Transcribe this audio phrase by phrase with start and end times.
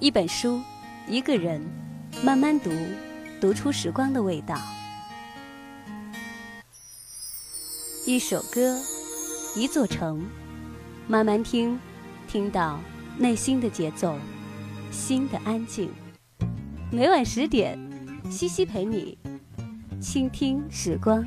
[0.00, 0.62] 一本书，
[1.08, 1.60] 一个人，
[2.22, 2.70] 慢慢读，
[3.40, 4.56] 读出时光的味道。
[8.06, 8.80] 一首歌，
[9.56, 10.24] 一座城，
[11.08, 11.76] 慢慢听，
[12.28, 12.78] 听到
[13.18, 14.14] 内心的节奏，
[14.92, 15.90] 心的安静。
[16.92, 17.76] 每晚十点，
[18.30, 19.18] 西西陪你
[20.00, 21.26] 倾听时光。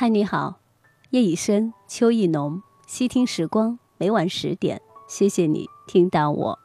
[0.00, 0.60] 嗨，你好，
[1.10, 6.58] 夜已深，秋意浓，细听时光，每晚十点，谢谢你听到我。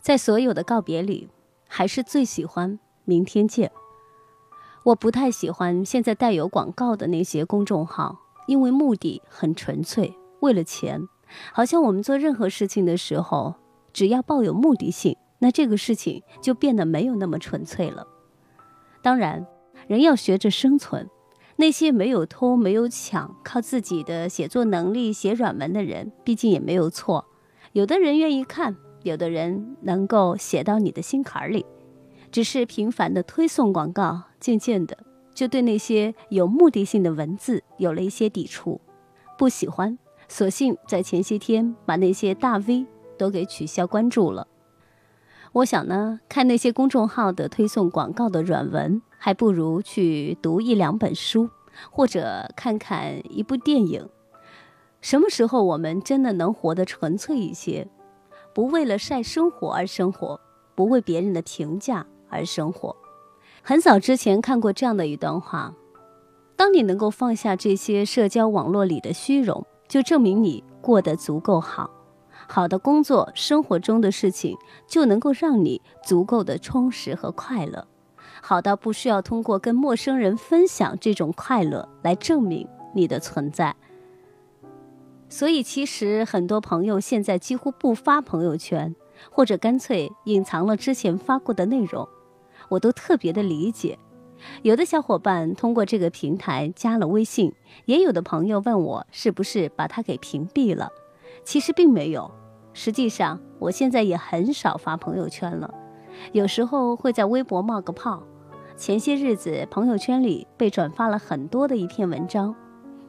[0.00, 1.28] 在所有的告别里，
[1.68, 3.70] 还是最喜欢明天见。
[4.84, 11.06] 我不太喜欢现在带有广告的那些公众号，因为目的很纯粹，为了钱。
[11.52, 13.56] 好像我们做任何事情的时候，
[13.92, 18.06] 只要抱有目的性，那这个事情就变得没有那么纯粹了。
[19.02, 19.46] 当然，
[19.86, 21.10] 人要学着生存。
[21.58, 27.24] 那些没有偷、没有抢，靠自己的写作能力写软文的人，毕竟也没有错。
[27.72, 31.64] 有的人愿意看，有的人能够写到你的心坎里。
[32.30, 34.98] 只是频繁的推送广告，渐渐的
[35.34, 38.80] 就对那些有目的性的文字有了一些抵触，
[39.38, 39.98] 不喜欢，
[40.28, 42.84] 索性在前些天把那些大 V
[43.16, 44.46] 都给取消关注了。
[45.52, 49.00] 我想呢，看那些公众号的推送广告的软文。
[49.26, 51.50] 还不如去读一两本书，
[51.90, 54.08] 或者看看一部电影。
[55.00, 57.88] 什么时候我们真的能活得纯粹一些，
[58.54, 60.40] 不为了晒生活而生活，
[60.76, 62.94] 不为别人的评价而生活？
[63.62, 65.74] 很早之前看过这样的一段话：
[66.54, 71.90] 当你能够放下这些社交网络里的虚荣，就证明你过得足够好。
[72.46, 74.56] 好的工作，生活中的事情
[74.86, 77.88] 就能够让你足够的充实和快乐。
[78.48, 83.74] 好到不需要通过跟陌生人分享这种快乐来证明你的存在。
[85.28, 88.94] 所以，其实很多朋友现在几乎不发朋友圈，
[89.32, 92.08] 或者干脆隐藏了之前发过的内容，
[92.68, 93.98] 我都特别的理解。
[94.62, 97.52] 有的小伙伴通过这个平台加了微信，
[97.86, 100.88] 也有的朋友问我是不是把他给屏蔽了。
[101.42, 102.30] 其实并没有，
[102.72, 105.74] 实际上我现在也很少发朋友圈了，
[106.30, 108.22] 有时候会在微博冒个泡。
[108.76, 112.54] 前些日子，朋友圈里被转发了很多的一篇文章，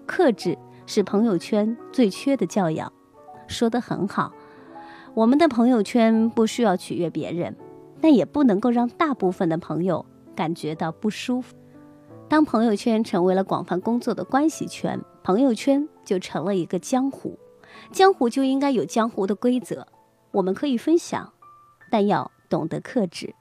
[0.06, 2.92] 克制是朋友圈最缺的教养，
[3.48, 4.32] 说得很好。
[5.14, 7.54] 我们的朋友圈不需要取悦别人，
[8.00, 11.54] 但也不能够让大部分的朋友感觉到不舒服。
[12.30, 17.38] 当朋友圈成为了广泛工作的关系圈，朋友圈就成了一个江湖，
[17.92, 19.86] 江湖就应该有江湖的规则。
[20.32, 21.34] 我们可以分享，
[21.92, 23.36] 但要懂得克制。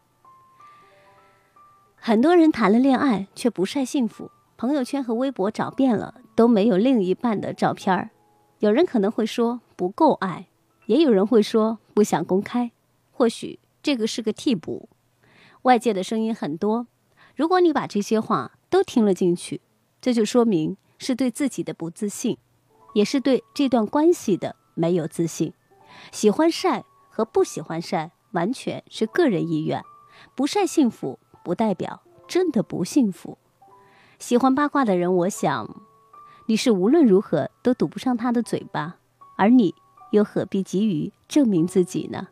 [2.06, 8.10] 很多人谈了恋爱却不晒幸福，朋友圈和微博找遍了都没有另一半的照片儿。
[8.60, 10.46] 有人可能会说不够爱，
[10.86, 12.70] 也有人会说不想公开。
[13.10, 14.88] 或许这个是个替补。
[15.62, 16.86] 外界的声音很多，
[17.34, 19.60] 如果你把这些话都听了进去，
[20.00, 22.38] 这就说明是对自己的不自信，
[22.94, 25.52] 也是对这段关系的没有自信。
[26.12, 29.82] 喜欢晒和不喜欢晒完全是个人意愿，
[30.36, 31.18] 不晒幸福。
[31.46, 33.38] 不代表真的不幸福。
[34.18, 35.76] 喜欢八卦的人，我想，
[36.46, 38.96] 你是无论如何都堵不上他的嘴巴，
[39.38, 39.72] 而你
[40.10, 42.26] 又何必急于证明自己呢？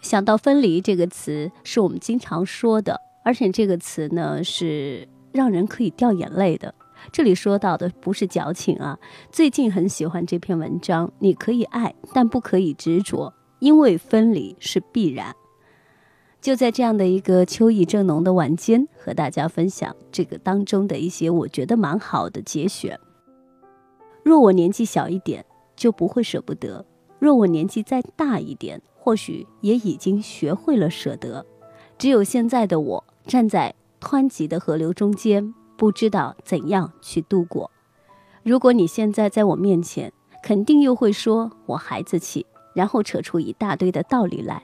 [0.00, 6.72] 想到“分离”这个词，是我们经常说的，而且这个词呢是让人可以掉眼泪的。
[7.10, 8.96] 这里说到的不是矫情啊。
[9.32, 15.34] 最近很喜欢这篇文章，你可以爱，但不可以执着，因为分离是必然。
[16.46, 22.96] 就在这样的一个秋意正浓的晚间，和大家分享这个当中的一些我觉得蛮好的节选。
[24.22, 26.84] 若我年纪小一点，就不会舍不得；
[27.18, 31.44] 若我年纪再大一点，或许也已经学会了舍得。
[31.98, 37.68] 只有现在的我，站在湍急的河流中间，不知道怎样去度过。
[38.44, 40.12] 如果你现在在我面前，
[40.44, 44.62] 肯定又会说我孩子气，然后扯出一大堆的道理来。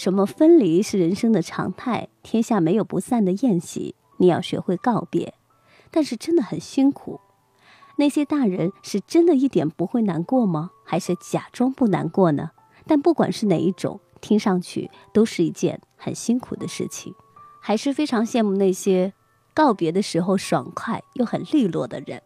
[0.00, 5.34] 什么分离是人生的常态，天下没有不散的宴席，你要学会告别，
[5.90, 7.20] 但是真的很辛苦。
[7.98, 10.70] 那些大人是真的一点不会难过吗？
[10.86, 12.52] 还是假装不难过呢？
[12.86, 17.14] 但不管是哪一种，听上去都是一件很辛苦的事情。
[17.60, 19.12] 还是非常羡慕那些
[19.52, 22.22] 告别的时候爽快又很利落的人，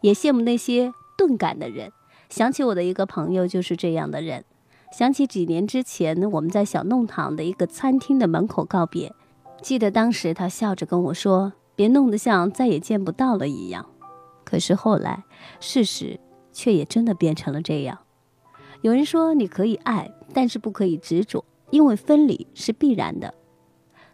[0.00, 1.92] 也羡慕那些钝感的人。
[2.30, 4.46] 想起我的一个朋友就是这样的人。
[4.90, 9.12] 想起几年之前，我们在小弄堂的一个餐厅的门口告别，
[9.60, 13.86] 记得当时他笑着跟我说：“别弄得像再也见不到了一样。”
[14.44, 15.24] 可是后来，
[15.60, 16.18] 事实
[16.52, 17.98] 却也真的变成了这样。
[18.80, 23.34] 有人说你可以爱，但是不可以执着，因为分离是必然的。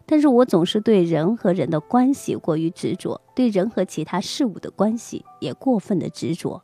[0.05, 6.61] 但是我总是对人和人的关系过于执着，对人和其他事物的关系也过分的执着。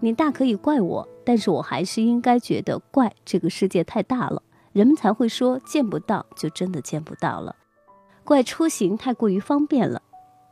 [0.00, 7.54] 你大可以怪我，但是我还是应该觉得怪这个世界太大了，人们才会说见不到就真的见不到了；
[8.24, 10.02] 怪出行太过于方便了，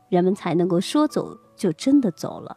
[0.09, 2.57] 人们才能够说走就真的走了。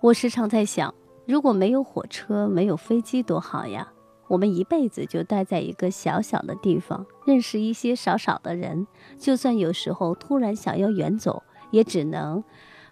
[0.00, 0.94] 我时常在想，
[1.26, 3.90] 如果没有火车，没有飞机，多好呀！
[4.26, 8.86] 我们一辈子就待在一个小小的地方，认识一些少少的人。
[9.18, 12.42] 就算有时候突然想要远走，也只能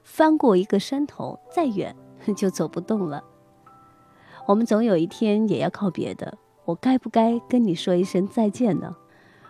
[0.02, 1.96] 翻过一个山头，再远
[2.34, 3.24] 就走不动了。
[4.46, 8.96] 我们总有一天也要告别的，我该不该跟你说一声再见呢？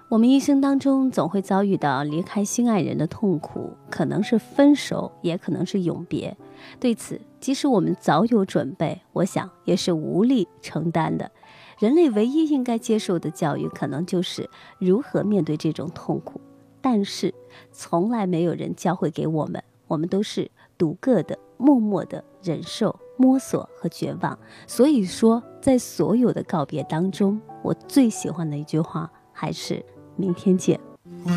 [0.08, 6.36] 我们一生当中总会遭遇到离开心爱人的痛苦，可能是分手，也可能是永别。
[6.78, 11.30] 对此，即使我们早有准备，我想也是无力承担的。
[11.78, 16.38] 人类唯一应该接受的教育，可能就是如何面对这种痛苦。
[16.82, 17.32] 但是，
[17.72, 24.36] 从来没有人教会给我们，我们都是独个的、默默的忍受、摸索和绝望。
[24.66, 29.84] 所以说，在所有的告别当中，我最喜欢的一句话还是
[30.16, 30.80] “明天见”。
[31.24, 31.32] 喂，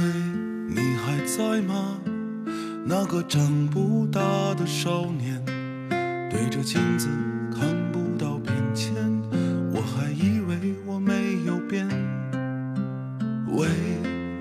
[0.67, 1.99] 你还在吗？
[2.87, 4.19] 那个长不大
[4.55, 5.45] 的少年，
[6.29, 7.07] 对着镜子
[7.53, 8.93] 看不到变迁，
[9.73, 11.87] 我还以为我没有变。
[13.55, 13.67] 喂，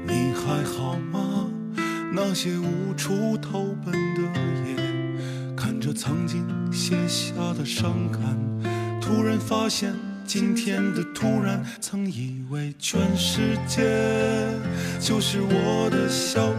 [0.06, 1.50] 你还好吗。
[2.12, 4.22] 那些无处投奔的
[4.68, 4.83] 夜，
[5.84, 6.42] 着曾经
[6.72, 8.22] 写下的伤感，
[9.02, 9.92] 突然发现
[10.24, 13.82] 今天的突然，曾以为全世界
[14.98, 16.53] 就是我的笑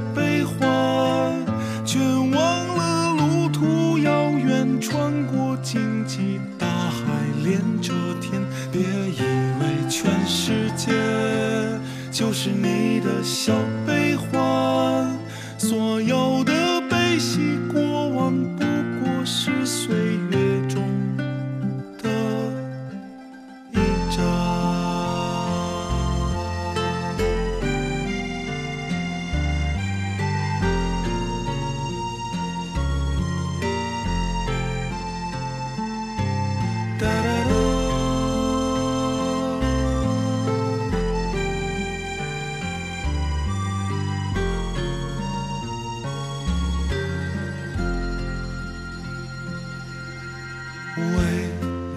[50.98, 51.50] 喂，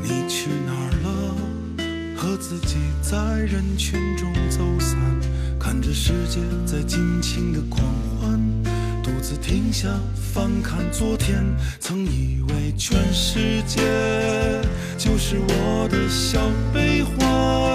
[0.02, 0.72] 你去哪
[1.02, 1.34] 了？
[2.16, 4.98] 和自己在人群中走散，
[5.58, 8.07] 看着世界在尽情的狂欢。
[9.36, 11.44] 停下翻看昨天，
[11.80, 13.80] 曾以为全世界
[14.96, 16.40] 就是我的小
[16.72, 17.67] 悲欢，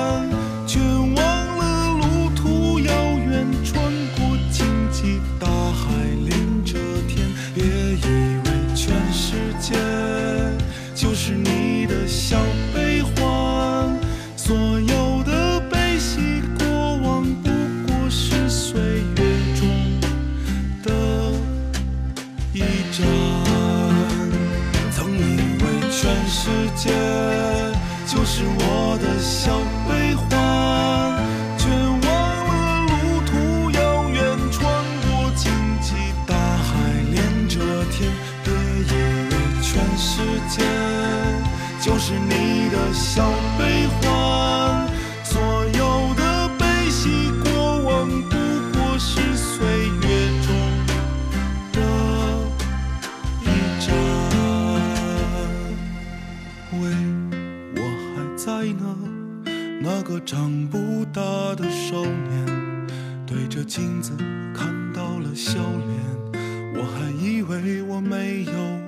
[59.85, 61.21] 那个长不大
[61.55, 62.87] 的少年，
[63.27, 64.13] 对着镜子
[64.55, 66.41] 看到了笑脸，
[66.73, 68.82] 我还以为我没有。